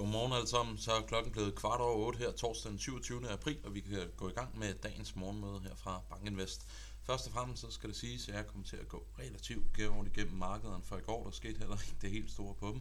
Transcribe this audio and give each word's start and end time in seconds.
Godmorgen 0.00 0.32
alle 0.32 0.48
sammen. 0.48 0.78
Så 0.78 0.92
er 0.92 1.00
klokken 1.00 1.32
blevet 1.32 1.54
kvart 1.54 1.80
over 1.80 2.06
8 2.06 2.18
her 2.18 2.32
torsdag 2.32 2.70
den 2.70 2.78
27. 2.78 3.30
april, 3.30 3.58
og 3.64 3.74
vi 3.74 3.80
kan 3.80 4.10
gå 4.16 4.28
i 4.28 4.32
gang 4.32 4.58
med 4.58 4.74
dagens 4.74 5.16
morgenmøde 5.16 5.60
her 5.60 5.74
fra 5.76 6.00
Bankinvest. 6.10 6.66
Først 7.02 7.26
og 7.26 7.32
fremmest 7.32 7.62
så 7.62 7.70
skal 7.70 7.88
det 7.88 7.96
siges, 7.96 8.28
at 8.28 8.34
jeg 8.34 8.46
kommer 8.46 8.66
til 8.66 8.76
at 8.76 8.88
gå 8.88 9.06
relativt 9.18 9.72
gævnt 9.72 10.08
igennem 10.08 10.36
markederne, 10.36 10.82
for 10.82 10.96
i 10.96 11.00
går 11.00 11.24
der 11.24 11.30
skete 11.30 11.58
heller 11.58 11.76
ikke 11.86 11.96
det 12.02 12.10
helt 12.10 12.30
store 12.30 12.54
på 12.54 12.68
dem. 12.68 12.80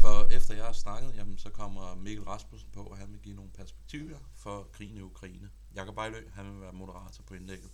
For 0.00 0.36
efter 0.36 0.54
jeg 0.54 0.64
har 0.64 0.72
snakket, 0.72 1.14
jamen, 1.16 1.38
så 1.38 1.50
kommer 1.50 1.94
Mikkel 1.94 2.24
Rasmussen 2.24 2.70
på, 2.72 2.82
og 2.82 2.96
han 2.96 3.12
vil 3.12 3.20
give 3.20 3.36
nogle 3.36 3.50
perspektiver 3.50 4.18
for 4.34 4.68
krigen 4.72 4.96
i 4.96 5.00
Ukraine. 5.00 5.50
Jakob 5.74 5.94
Bejlø, 5.94 6.28
han 6.34 6.52
vil 6.52 6.60
være 6.60 6.72
moderator 6.72 7.22
på 7.26 7.34
indlægget. 7.34 7.70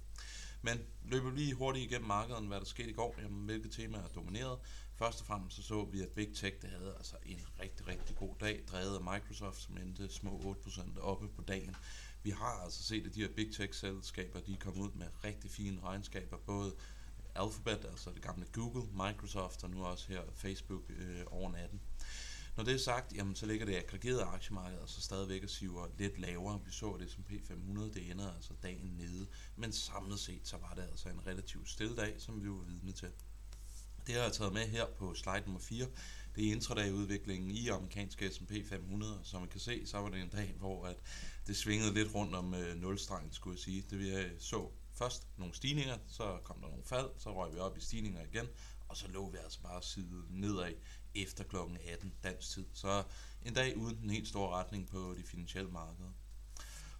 Men 0.65 0.79
løber 1.05 1.31
lige 1.31 1.55
hurtigt 1.55 1.91
igennem 1.91 2.09
markedet, 2.09 2.43
hvad 2.43 2.59
der 2.59 2.65
skete 2.65 2.91
i 2.91 2.93
går, 2.93 3.15
jamen, 3.23 3.45
hvilke 3.45 3.69
temaer 3.69 4.07
dominerede. 4.07 4.15
domineret. 4.15 4.59
Først 4.97 5.21
og 5.21 5.27
fremmest 5.27 5.57
så 5.57 5.63
så 5.63 5.85
vi, 5.85 6.01
at 6.01 6.09
Big 6.09 6.35
Tech 6.35 6.57
det 6.63 6.71
havde 6.71 6.95
altså 6.97 7.17
en 7.27 7.41
rigtig, 7.61 7.89
rigtig 7.89 8.17
god 8.17 8.35
dag, 8.41 8.65
drevet 8.71 8.95
af 8.95 9.01
Microsoft, 9.01 9.61
som 9.61 9.77
endte 9.77 10.09
små 10.09 10.57
8% 10.67 11.01
oppe 11.01 11.29
på 11.29 11.43
dagen. 11.43 11.77
Vi 12.23 12.31
har 12.31 12.63
altså 12.65 12.83
set, 12.83 13.07
at 13.07 13.15
de 13.15 13.21
her 13.21 13.29
Big 13.37 13.55
Tech-selskaber, 13.55 14.41
de 14.41 14.53
er 14.53 14.57
kommet 14.57 14.81
ud 14.81 14.91
med 14.91 15.07
rigtig 15.25 15.51
fine 15.51 15.81
regnskaber, 15.83 16.37
både 16.37 16.75
Alphabet, 17.35 17.85
altså 17.91 18.11
det 18.11 18.23
gamle 18.23 18.47
Google, 18.53 18.83
Microsoft 18.93 19.65
og 19.65 19.71
nu 19.71 19.85
også 19.85 20.09
her 20.09 20.23
Facebook 20.35 20.83
øh, 20.89 21.23
over 21.27 21.51
natten. 21.53 21.81
Når 22.57 22.65
det 22.65 22.75
er 22.75 22.79
sagt, 22.79 23.13
jamen, 23.13 23.35
så 23.35 23.47
ligger 23.47 23.67
det 23.67 23.77
aggregerede 23.77 24.23
aktiemarked 24.23 24.81
altså 24.81 25.01
stadigvæk 25.01 25.43
og 25.43 25.51
siver 25.51 25.87
lidt 25.99 26.19
lavere. 26.19 26.61
Vi 26.65 26.73
så 26.73 26.97
det 27.01 27.11
som 27.11 27.25
P500, 27.31 27.81
det 27.81 28.11
ender 28.11 28.33
altså 28.33 28.53
dagen 28.63 28.95
nede. 28.99 29.27
Men 29.57 29.73
samlet 29.73 30.19
set, 30.19 30.49
så 30.49 30.57
var 30.57 30.75
det 30.75 30.83
altså 30.83 31.09
en 31.09 31.27
relativt 31.27 31.69
stille 31.69 31.97
dag, 31.97 32.15
som 32.19 32.43
vi 32.43 32.49
var 32.49 32.65
vidne 32.67 32.93
til. 32.93 33.09
Det 34.07 34.15
har 34.15 34.23
jeg 34.23 34.33
taget 34.33 34.53
med 34.53 34.67
her 34.67 34.87
på 34.99 35.15
slide 35.15 35.43
nummer 35.45 35.61
4. 35.61 35.87
Det 36.37 36.49
er 36.49 36.53
intraday-udviklingen 36.53 37.51
i 37.51 37.69
amerikanske 37.69 38.31
S&P 38.33 38.53
500. 38.69 39.21
Som 39.23 39.41
man 39.41 39.49
kan 39.49 39.61
se, 39.61 39.87
så 39.87 39.99
var 39.99 40.09
det 40.09 40.21
en 40.21 40.29
dag, 40.29 40.55
hvor 40.59 40.87
at 40.87 40.97
det 41.47 41.57
svingede 41.57 41.95
lidt 41.95 42.15
rundt 42.15 42.35
om 42.35 42.55
øh, 42.55 42.77
nulstrengen, 42.77 43.33
skulle 43.33 43.55
jeg 43.55 43.63
sige. 43.63 43.85
Det 43.91 43.99
vi 43.99 44.17
øh, 44.17 44.31
så 44.39 44.71
først 44.95 45.27
nogle 45.37 45.55
stigninger, 45.55 45.99
så 46.09 46.39
kom 46.45 46.57
der 46.61 46.69
nogle 46.69 46.85
fald, 46.85 47.11
så 47.19 47.35
røg 47.35 47.55
vi 47.55 47.59
op 47.59 47.79
i 47.79 47.81
stigninger 47.81 48.21
igen, 48.33 48.47
og 48.89 48.97
så 48.97 49.09
lå 49.09 49.31
vi 49.31 49.39
altså 49.39 49.61
bare 49.61 49.83
side 49.83 50.25
nedad 50.31 50.75
efter 51.15 51.45
kl. 51.45 51.57
18 51.87 52.15
dansk 52.25 52.51
tid. 52.51 52.65
Så 52.73 53.03
en 53.43 53.55
dag 53.55 53.77
uden 53.77 53.97
den 53.97 54.11
helt 54.11 54.29
store 54.29 54.51
retning 54.51 54.89
på 54.89 55.15
de 55.19 55.23
finansielle 55.23 55.71
markeder. 55.71 56.13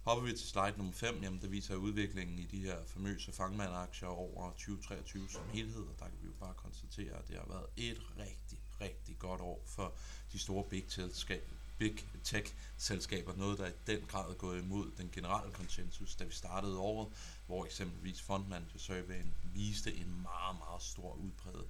Hopper 0.03 0.25
vi 0.25 0.37
til 0.37 0.47
slide 0.47 0.73
nummer 0.77 0.93
5, 0.93 1.23
jamen 1.23 1.41
der 1.41 1.47
viser 1.47 1.75
udviklingen 1.75 2.39
i 2.39 2.45
de 2.45 2.59
her 2.59 2.85
famøse 2.85 3.31
fangmandaktier 3.31 4.07
over 4.07 4.51
2023 4.51 5.29
som 5.29 5.41
helhed, 5.53 5.81
og 5.81 5.99
der 5.99 6.05
kan 6.05 6.17
vi 6.21 6.27
jo 6.27 6.33
bare 6.39 6.53
konstatere, 6.53 7.13
at 7.13 7.27
det 7.27 7.35
har 7.37 7.45
været 7.47 7.65
et 7.77 8.01
rigtig, 8.19 8.59
rigtig 8.81 9.19
godt 9.19 9.41
år 9.41 9.63
for 9.65 9.95
de 10.31 10.39
store 10.39 10.63
big 10.69 10.85
selskaber 10.87 11.55
big 11.77 11.95
tech-selskaber. 12.23 13.35
Noget, 13.35 13.57
der 13.57 13.67
i 13.67 13.71
den 13.87 14.01
grad 14.07 14.29
er 14.29 14.33
gået 14.33 14.61
imod 14.61 14.91
den 14.97 15.09
generelle 15.13 15.53
konsensus, 15.53 16.15
da 16.15 16.23
vi 16.23 16.33
startede 16.33 16.77
året, 16.77 17.07
hvor 17.47 17.65
eksempelvis 17.65 18.21
Fondmanager 18.21 18.77
Surveyen 18.77 19.33
viste 19.53 19.95
en 19.95 20.21
meget, 20.21 20.57
meget 20.57 20.81
stor 20.81 21.13
udbredt 21.13 21.67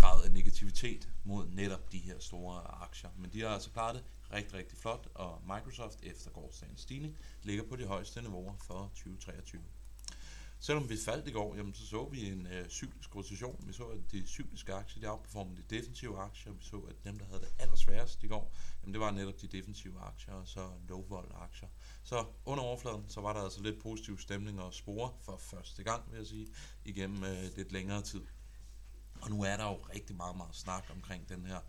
grad 0.00 0.24
af 0.24 0.32
negativitet 0.32 1.08
mod 1.24 1.46
netop 1.48 1.92
de 1.92 1.98
her 1.98 2.18
store 2.18 2.82
aktier. 2.82 3.10
Men 3.18 3.30
de 3.32 3.40
har 3.40 3.48
altså 3.48 3.70
klaret 3.70 3.94
det 3.94 4.04
rigtig, 4.32 4.54
rigtig 4.54 4.78
flot, 4.78 5.08
og 5.14 5.42
Microsoft 5.46 5.98
efter 6.02 6.30
gårdsdagens 6.30 6.80
stigning 6.80 7.16
ligger 7.42 7.64
på 7.64 7.76
de 7.76 7.86
højeste 7.86 8.22
niveauer 8.22 8.54
for 8.66 8.90
2023. 8.94 9.62
Selvom 10.60 10.88
vi 10.88 10.96
faldt 10.96 11.28
i 11.28 11.30
går, 11.30 11.56
jamen, 11.56 11.74
så 11.74 11.86
så 11.86 12.08
vi 12.08 12.26
en 12.30 12.46
øh, 12.46 12.68
cyklisk 12.68 13.16
rotation. 13.16 13.64
Vi 13.66 13.72
så, 13.72 13.84
at 13.84 13.98
de 14.12 14.26
cykliske 14.26 14.74
aktier 14.74 15.00
de 15.00 15.10
outperformede 15.10 15.56
de 15.56 15.76
defensive 15.76 16.18
aktier. 16.18 16.52
Vi 16.52 16.64
så, 16.64 16.76
at 16.76 17.04
dem, 17.04 17.18
der 17.18 17.26
havde 17.26 17.40
det 17.40 17.55
værst 17.96 18.22
i 18.22 18.26
går, 18.26 18.54
jamen, 18.82 18.94
det 18.94 19.00
var 19.00 19.10
netop 19.10 19.40
de 19.40 19.46
defensive 19.46 20.00
aktier 20.00 20.34
og 20.34 20.48
så 20.48 20.70
low 20.88 21.02
vol 21.08 21.32
aktier. 21.34 21.68
Så 22.02 22.24
under 22.44 22.64
overfladen, 22.64 23.04
så 23.08 23.20
var 23.20 23.32
der 23.32 23.40
altså 23.40 23.62
lidt 23.62 23.82
positiv 23.82 24.18
stemning 24.18 24.60
og 24.60 24.74
spore 24.74 25.12
for 25.22 25.36
første 25.36 25.82
gang, 25.82 26.10
vil 26.10 26.18
jeg 26.18 26.26
sige, 26.26 26.46
igennem 26.84 27.24
øh, 27.24 27.56
lidt 27.56 27.72
længere 27.72 28.02
tid. 28.02 28.26
Og 29.22 29.30
nu 29.30 29.42
er 29.42 29.56
der 29.56 29.64
jo 29.64 29.76
rigtig 29.94 30.16
meget, 30.16 30.36
meget 30.36 30.54
snak 30.54 30.84
omkring 30.90 31.28
den 31.28 31.46
her 31.46 31.60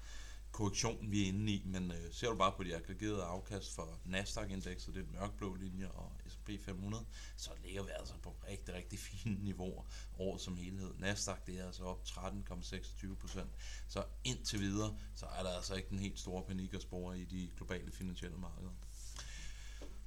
korrektion, 0.51 1.11
vi 1.11 1.23
er 1.23 1.27
inde 1.27 1.53
i, 1.53 1.63
men 1.65 1.91
øh, 1.91 2.13
ser 2.13 2.29
du 2.29 2.35
bare 2.35 2.53
på 2.57 2.63
de 2.63 2.75
aggregerede 2.75 3.23
afkast 3.23 3.75
for 3.75 3.99
Nasdaq-indekset, 4.05 4.93
det 4.95 5.05
er 5.05 5.19
mørkblå 5.19 5.55
linje, 5.55 5.87
og 5.87 6.11
S&P 6.47 6.65
500, 6.65 7.05
så 7.35 7.51
ligger 7.63 7.83
vi 7.83 7.89
altså 7.99 8.13
på 8.23 8.35
rigtig, 8.47 8.73
rigtig 8.73 8.99
fine 8.99 9.43
niveauer 9.43 9.83
år 10.17 10.37
som 10.37 10.57
helhed. 10.57 10.93
Nasdaq, 10.97 11.45
det 11.47 11.59
er 11.59 11.65
altså 11.65 11.83
op 11.83 12.03
13,26 12.07 13.15
procent, 13.15 13.49
så 13.87 14.03
indtil 14.23 14.59
videre, 14.59 14.97
så 15.15 15.25
er 15.25 15.43
der 15.43 15.49
altså 15.49 15.75
ikke 15.75 15.89
den 15.89 15.99
helt 15.99 16.19
store 16.19 16.43
panik 16.43 16.73
at 16.73 16.81
spore 16.81 17.19
i 17.19 17.25
de 17.25 17.49
globale 17.57 17.91
finansielle 17.91 18.37
markeder. 18.37 18.71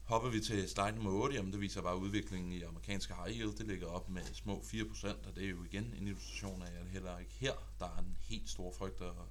Hopper 0.05 0.29
vi 0.31 0.41
til 0.41 0.69
slide 0.69 0.93
nummer 0.93 1.11
8, 1.11 1.35
jamen 1.35 1.53
det 1.53 1.61
viser 1.61 1.83
bare 1.83 1.97
udviklingen 1.97 2.53
i 2.53 2.63
amerikanske 2.63 3.15
high 3.15 3.39
yield. 3.39 3.57
Det 3.57 3.67
ligger 3.67 3.87
op 3.87 4.09
med 4.09 4.23
små 4.35 4.65
4%, 4.67 5.29
og 5.29 5.37
det 5.37 5.45
er 5.45 5.49
jo 5.49 5.65
igen 5.65 5.85
en 5.85 6.07
illustration 6.07 6.63
af, 6.63 6.81
at 6.81 6.87
heller 6.87 7.19
ikke 7.19 7.33
her, 7.33 7.53
der 7.79 7.87
er 7.87 7.99
en 7.99 8.17
helt 8.21 8.51
stor 8.51 8.73
frygt 8.73 9.01
og 9.01 9.29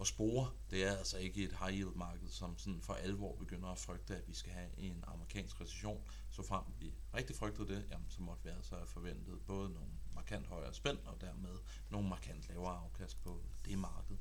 at 0.00 0.06
spore. 0.06 0.50
Det 0.70 0.84
er 0.84 0.96
altså 0.96 1.18
ikke 1.18 1.44
et 1.44 1.56
high 1.60 1.74
yield 1.74 1.94
marked, 1.94 2.28
som 2.28 2.58
sådan 2.58 2.80
for 2.80 2.94
alvor 2.94 3.36
begynder 3.36 3.68
at 3.68 3.78
frygte, 3.78 4.16
at 4.16 4.28
vi 4.28 4.34
skal 4.34 4.52
have 4.52 4.78
en 4.78 5.04
amerikansk 5.06 5.60
recession. 5.60 6.02
Så 6.30 6.42
frem 6.42 6.64
vi 6.78 6.94
rigtig 7.14 7.36
frygtede 7.36 7.68
det, 7.68 7.86
jamen, 7.90 8.06
så 8.10 8.22
måtte 8.22 8.44
vi 8.44 8.50
altså 8.50 8.74
have 8.74 8.86
forventet 8.86 9.40
både 9.46 9.70
nogle 9.70 9.90
markant 10.14 10.46
højere 10.46 10.74
spænd, 10.74 10.98
og 11.06 11.20
dermed 11.20 11.58
nogle 11.90 12.08
markant 12.08 12.48
lavere 12.48 12.76
afkast 12.76 13.22
på 13.22 13.42
det 13.64 13.78
marked. 13.78 14.16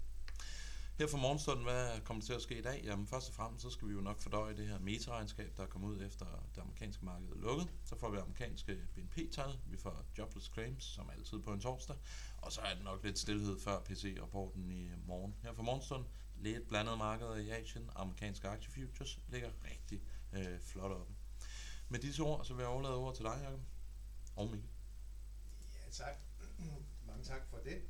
Her 0.98 1.08
for 1.08 1.18
morgenstunden, 1.18 1.64
hvad 1.64 2.02
kommer 2.02 2.24
til 2.24 2.34
at 2.34 2.42
ske 2.42 2.58
i 2.58 2.62
dag? 2.62 2.82
Jamen 2.84 3.08
først 3.08 3.30
og 3.30 3.36
fremmest, 3.36 3.64
så 3.64 3.70
skal 3.70 3.88
vi 3.88 3.94
jo 3.94 4.02
nok 4.02 4.20
fordøje 4.22 4.58
det 4.58 4.68
her 4.68 4.80
meta-regnskab, 4.80 5.58
der 5.58 5.64
er 5.64 5.68
kommet 5.68 5.90
ud 5.90 6.06
efter 6.06 6.26
det 6.56 6.62
amerikanske 6.62 7.06
marked 7.06 7.28
er 7.30 7.36
lukket. 7.36 7.70
Så 7.86 7.96
får 8.00 8.10
vi 8.10 8.18
amerikanske 8.18 8.78
BNP-tal, 8.94 9.60
vi 9.66 9.78
får 9.78 10.06
jobless 10.18 10.52
claims, 10.54 10.84
som 10.84 11.10
altid 11.10 11.40
på 11.40 11.54
en 11.54 11.60
torsdag. 11.62 11.96
Og 12.38 12.52
så 12.52 12.62
er 12.62 12.76
det 12.76 12.84
nok 12.84 13.04
lidt 13.04 13.20
stillhed 13.20 13.60
før 13.60 13.80
PC-rapporten 13.80 14.72
i 14.72 14.90
morgen. 15.06 15.36
Her 15.44 15.54
for 15.54 15.64
morgenstunden, 15.64 16.08
lidt 16.36 16.68
blandet 16.68 16.98
marked 16.98 17.38
i 17.38 17.50
Asien. 17.50 17.90
Amerikanske 17.96 18.48
aktiefutures 18.48 19.20
ligger 19.28 19.50
rigtig 19.72 20.02
øh, 20.34 20.60
flot 20.62 20.92
oppe. 20.92 21.14
Med 21.90 22.00
disse 22.00 22.24
ord, 22.24 22.46
så 22.46 22.54
vil 22.54 22.62
jeg 22.62 22.70
overlade 22.70 22.96
ord 22.96 23.16
til 23.16 23.26
dig, 23.26 23.40
Jacob. 23.44 23.60
Og 24.36 24.50
Mikkel. 24.50 24.70
Ja, 25.74 25.92
tak. 25.92 26.16
Mange 27.08 27.24
tak 27.24 27.48
for 27.50 27.58
det. 27.58 27.82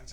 Mange 0.00 0.12